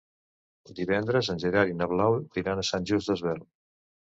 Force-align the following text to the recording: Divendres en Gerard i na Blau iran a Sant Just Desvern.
Divendres 0.79 1.29
en 1.35 1.43
Gerard 1.45 1.73
i 1.73 1.77
na 1.83 1.89
Blau 1.93 2.17
iran 2.45 2.63
a 2.63 2.67
Sant 2.71 2.89
Just 2.93 3.13
Desvern. 3.13 3.47